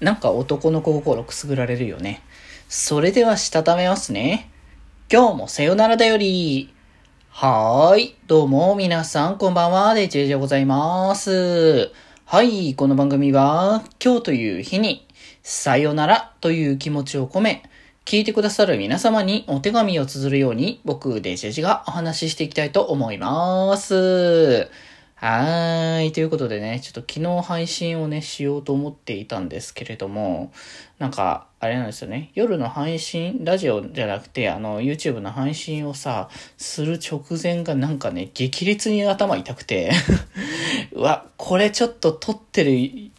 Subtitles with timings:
[0.00, 2.22] なんか男の子心くすぐられるよね。
[2.68, 4.48] それではしたためますね。
[5.12, 6.72] 今日もさよならだより。
[7.30, 8.16] はーい。
[8.28, 9.94] どうも皆さんこんばんは。
[9.94, 11.90] デジェジでございます。
[12.26, 12.76] はい。
[12.76, 15.04] この番組は今日という日に
[15.42, 17.64] さよならという気持ちを込め
[18.04, 24.70] 聞いてくださる皆様にお手紙を綴るように僕デジェジがお話ししていきたいと思います。
[25.20, 26.12] はい。
[26.12, 30.52] ということでね、ちょっと昨日配信をね、しようと思っていたんですけれども、
[31.00, 32.30] なんか、あれなんですよね。
[32.34, 39.90] 夜の配信、ラジオじゃなくて、あの、YouTube の配信をさ、する直前がなんかね、激烈に頭痛くて
[40.94, 43.10] うわ、これちょっと撮ってる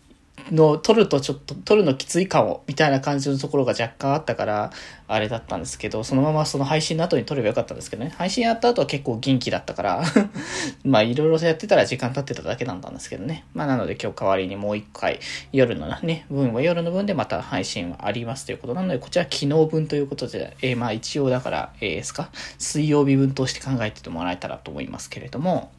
[0.52, 4.72] の取るとちょっと、取るのきついかも、みたいな感じのところが若干あったから、
[5.08, 8.14] あれだったんですけど、そのままその配信の後に撮ればよかったんですけどね。
[8.18, 10.04] 配信やった後は結構元気だったから
[10.86, 13.46] まあいろいろやってたら時間経ってただけなんだんですけどね。
[13.54, 15.20] まあなので今日代わりにもう一回、
[15.52, 22.30] 夜のね、分は夜の分でまた配信はありますということなので、こちら昨日分ということで、えー、まあ一応だから、えー、ですか、
[22.60, 25.72] 水曜日分として考えててもらえたらと思いますけれども、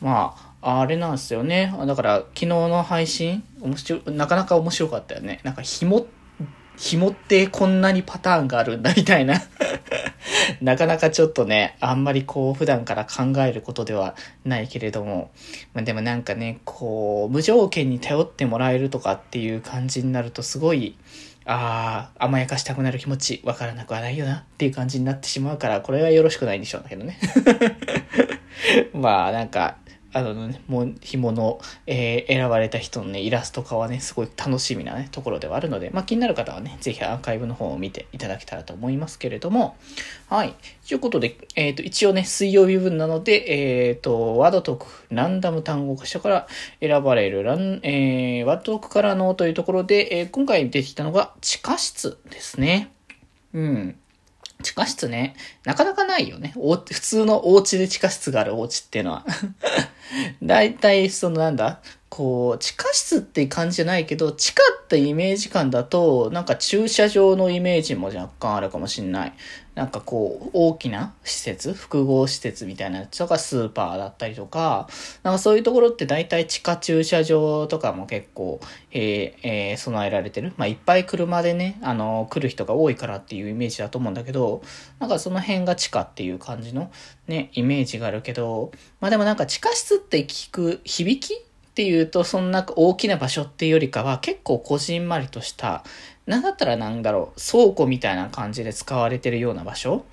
[0.00, 1.74] まあ、あれなんですよね。
[1.86, 5.40] だから、昨日の配信、面白、なかなか面白かったよね。
[5.42, 6.06] なんか、紐、
[6.76, 9.40] 紐ってこんなにパターンがあるんだみたいな
[10.60, 15.30] なかなかちょっとね、あんまりこう、普段から考えることではないけれども、
[15.72, 20.96] まあ、でもなんかね、こう、無条件に頼ってもらえるとかっていう感じになると、すごい、
[21.44, 27.18] ああ、甘やかしたくなる気持ち、わからなくはないよなっていう感じになってしまうから、これはよろしくないんでしょうけどね。
[28.94, 29.76] まあ、なんか、
[30.14, 39.76] あのね、もう紐の、えー、選ばれた人のね、イラスト化はね、すごい楽しみなね、ところではあるので、まあ気になる方はね、ぜひアーカイブの方を見ていただけたらと思いますけれども、
[40.28, 40.54] はい。
[40.86, 46.46] ということで、えっ、ー、と、一応ね、水曜日分なので、えっ、ー、と、ワードトーク、ランダム単語化者から
[46.80, 52.92] 選ばれるラン、えー、ワードトークからのというところで、えー、今回出てきたのが地下室ですね。
[53.52, 53.96] うん。
[54.62, 56.52] 地下室ね、なかなかないよね。
[56.56, 59.24] お普通のお家で地下室があるお家っていうのは。
[60.42, 61.80] 大体、そのなんだ、
[62.14, 69.32] こう、地下室って感じじゃないけど、地下ってイメージ感だと、なんか駐車場のイメージも若干あるかもしんない。
[69.74, 74.88] なんかこう、大きな施設、複合施設みたいなやつとか、スーパーだったりとか、
[75.24, 78.60] なんかそういうところって大体地下駐車場とかも結構、
[78.92, 80.52] えー、えー、備えられてる。
[80.56, 84.62] まあ、いっぱい車でね、あの、来る人が多いからっていうイメージだと思うんだけど、
[85.00, 86.92] なんかその辺が地下っていう感じの
[87.26, 88.70] ね、イメージがあるけど、
[89.00, 91.43] まあでもなんか地下室って聞く響き
[91.74, 95.82] っていうと、そんな大きな場所っていうよりかは、結構こじんまりとした、
[96.24, 100.04] なんだったらなんだろう、倉庫みたいな感じで使われてるような場所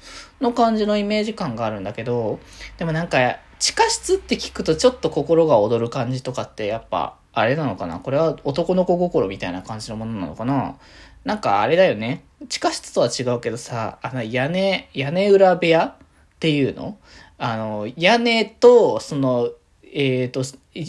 [0.42, 2.40] の感じのイメージ感があるんだけど、
[2.80, 8.00] でもなんか、地下室って聞くとちょっと心が躍る感じとかってやっぱ、あれなのかな？
[8.00, 10.78] これは男の子心みたいな感じのものなのかな？
[11.26, 12.24] なんかあれだよね。
[12.50, 15.94] 地下室とは違うけどさ、あの屋根、屋根裏部屋っ
[16.40, 16.98] ていうの？
[17.38, 19.52] あの、屋根と、その、
[19.92, 20.44] えっ、ー、と、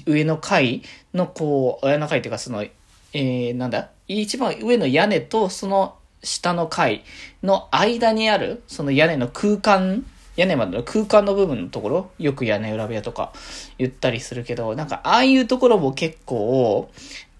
[0.06, 0.82] 上の階
[1.12, 3.90] の、こう、上の階っていうか、その、えー、なんだ？
[4.08, 7.04] 一番上の屋根と、その下の階
[7.42, 10.04] の間にある、その屋根の空間、
[10.36, 13.32] 屋根までの空間の部分のところ、よく屋根裏部屋とか
[13.78, 16.90] 言ったりするけど、なんか、ああいうところも結構、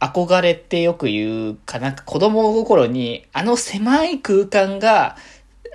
[0.00, 5.17] 憧れってよく言うかなんか子供心に、あの狭い空間が、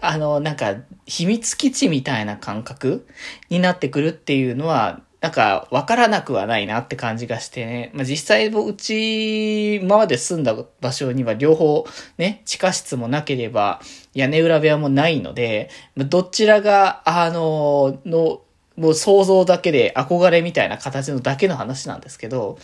[0.02, 0.76] あの、なんか、
[1.06, 3.08] 秘密基地みたいな感覚
[3.50, 7.90] になってくるっていうのは、なんか、わからなくはないなって感じがしてね。
[7.94, 11.86] まあ、実際、うち、今まで住んだ場所には両方、
[12.20, 13.82] ね、地下室もなければ、
[14.14, 18.42] 屋根裏部屋もないので、どちらが、あの、の、
[18.78, 22.60] もう想像だけで憧れみたいな形のだけの話なんですけど、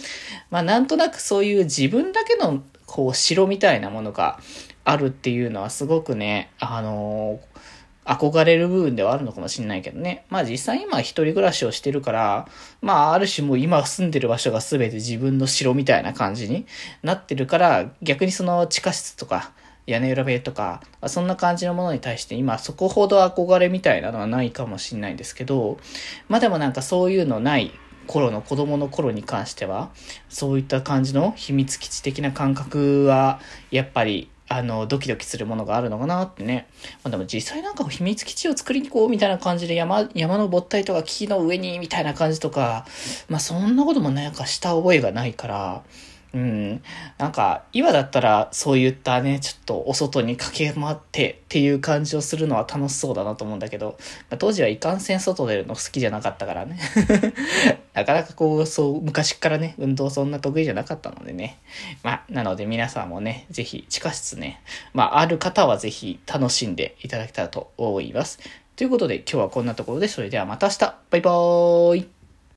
[0.51, 4.39] まあなんとなくそういう自分だけのこう城みたいなものが
[4.85, 7.39] あるっていうのはすごくね、あの
[8.05, 10.25] 憧れる部分ではあるのかもしれないけどね。
[10.29, 12.47] まあ実際今一人暮らしをしてるから、
[12.81, 16.65] まあある種もう今住んでる場所が全て自分の城みたいな感じに
[17.01, 19.51] なってるから、逆にその地下室とか
[19.87, 25.77] 屋根裏部屋とか、そんな感じのものに対して今そこほど憧れみたいなのはないかもしれないんですけど、
[26.29, 27.71] まあでもなんかそういうのない
[28.05, 29.91] 頃の子供の頃に関しては、
[30.27, 33.39] そういった感じの秘密基地的な感覚は、
[33.71, 36.67] やっぱりあの、ドキドキするものがあるのかなってね。
[37.03, 42.85] まあ、でも実際なんか秘密基地を作りに行こうみたいな感じで山、山登ったりとか木の上にみたいな感じとか、
[43.29, 45.83] まあそんなこともなんかした覚えがないから、
[46.33, 46.81] うん。
[47.19, 53.97] なんか、今だったらそういったね、ちょっとお外に駆け回ってっていう感じをするのは楽しそうだなと思うんだけど、
[54.31, 56.79] まあ、当時はいかんせん外出るの好きじゃなかったからね。
[57.93, 61.59] なかなかこう、そう、昔からね、運動そんな得意じゃなかったのでね。
[62.01, 64.59] まあ、なので皆さんもね、ぜひ地下室ね、
[64.93, 68.39] まあ、ある方はぜひ楽しんでいただけたらと思います。
[68.75, 70.79] ということで今日はこんなところで、それではまた明日
[71.11, 72.07] バイバーイ